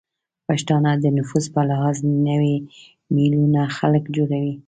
پښتانه 0.47 0.91
د 0.99 1.05
نفوس 1.17 1.45
به 1.53 1.61
لحاظ 1.69 1.97
نوې 2.27 2.55
میلیونه 3.15 3.61
خلک 3.77 4.03
جوړوي 4.15 4.53